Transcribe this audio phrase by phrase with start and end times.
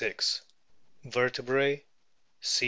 [1.03, 1.85] Vertebrae:
[2.41, 2.59] C.